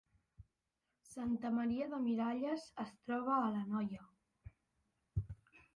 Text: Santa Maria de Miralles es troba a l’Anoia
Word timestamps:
Santa 1.09 1.51
Maria 1.59 1.89
de 1.91 1.99
Miralles 2.07 2.67
es 2.85 2.97
troba 3.09 3.37
a 3.43 3.53
l’Anoia 3.57 4.05